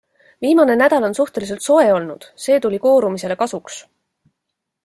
[0.45, 3.79] Viimane nädal on suhteliselt soe olnud, see tuli koorumisele kasuks.